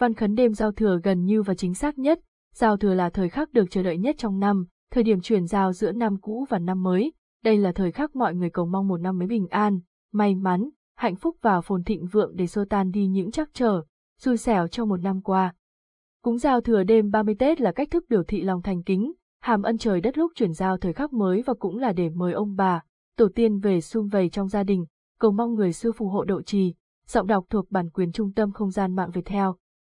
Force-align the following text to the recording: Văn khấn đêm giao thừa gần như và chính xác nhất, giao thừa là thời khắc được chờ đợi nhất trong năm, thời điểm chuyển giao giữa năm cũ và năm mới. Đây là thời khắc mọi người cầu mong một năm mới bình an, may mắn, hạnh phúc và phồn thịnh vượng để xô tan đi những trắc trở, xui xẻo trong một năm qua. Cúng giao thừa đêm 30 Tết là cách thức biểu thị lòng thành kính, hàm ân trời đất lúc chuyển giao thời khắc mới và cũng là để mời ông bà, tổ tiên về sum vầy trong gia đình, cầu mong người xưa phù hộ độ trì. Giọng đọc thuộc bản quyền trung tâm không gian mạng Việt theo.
Văn 0.00 0.14
khấn 0.14 0.34
đêm 0.34 0.54
giao 0.54 0.72
thừa 0.72 1.00
gần 1.02 1.24
như 1.24 1.42
và 1.42 1.54
chính 1.54 1.74
xác 1.74 1.98
nhất, 1.98 2.20
giao 2.54 2.76
thừa 2.76 2.94
là 2.94 3.10
thời 3.10 3.28
khắc 3.28 3.52
được 3.52 3.64
chờ 3.70 3.82
đợi 3.82 3.98
nhất 3.98 4.14
trong 4.18 4.38
năm, 4.38 4.66
thời 4.90 5.04
điểm 5.04 5.20
chuyển 5.20 5.46
giao 5.46 5.72
giữa 5.72 5.92
năm 5.92 6.16
cũ 6.20 6.46
và 6.48 6.58
năm 6.58 6.82
mới. 6.82 7.12
Đây 7.44 7.58
là 7.58 7.72
thời 7.72 7.92
khắc 7.92 8.16
mọi 8.16 8.34
người 8.34 8.50
cầu 8.50 8.66
mong 8.66 8.88
một 8.88 9.00
năm 9.00 9.18
mới 9.18 9.28
bình 9.28 9.46
an, 9.48 9.80
may 10.12 10.34
mắn, 10.34 10.68
hạnh 10.96 11.16
phúc 11.16 11.36
và 11.42 11.60
phồn 11.60 11.84
thịnh 11.84 12.06
vượng 12.06 12.36
để 12.36 12.46
xô 12.46 12.64
tan 12.70 12.90
đi 12.90 13.06
những 13.06 13.30
trắc 13.30 13.48
trở, 13.52 13.82
xui 14.18 14.36
xẻo 14.36 14.68
trong 14.68 14.88
một 14.88 15.00
năm 15.00 15.20
qua. 15.22 15.54
Cúng 16.22 16.38
giao 16.38 16.60
thừa 16.60 16.82
đêm 16.82 17.10
30 17.10 17.34
Tết 17.38 17.60
là 17.60 17.72
cách 17.72 17.90
thức 17.90 18.04
biểu 18.08 18.22
thị 18.22 18.42
lòng 18.42 18.62
thành 18.62 18.82
kính, 18.82 19.12
hàm 19.40 19.62
ân 19.62 19.78
trời 19.78 20.00
đất 20.00 20.18
lúc 20.18 20.32
chuyển 20.34 20.52
giao 20.52 20.76
thời 20.76 20.92
khắc 20.92 21.12
mới 21.12 21.42
và 21.42 21.54
cũng 21.54 21.78
là 21.78 21.92
để 21.92 22.08
mời 22.08 22.32
ông 22.32 22.56
bà, 22.56 22.82
tổ 23.16 23.28
tiên 23.34 23.58
về 23.58 23.80
sum 23.80 24.08
vầy 24.08 24.28
trong 24.28 24.48
gia 24.48 24.62
đình, 24.62 24.86
cầu 25.18 25.32
mong 25.32 25.54
người 25.54 25.72
xưa 25.72 25.92
phù 25.92 26.08
hộ 26.08 26.24
độ 26.24 26.42
trì. 26.42 26.74
Giọng 27.06 27.26
đọc 27.26 27.44
thuộc 27.50 27.70
bản 27.70 27.90
quyền 27.90 28.12
trung 28.12 28.32
tâm 28.32 28.52
không 28.52 28.70
gian 28.70 28.96
mạng 28.96 29.10
Việt 29.10 29.24
theo. 29.24 29.56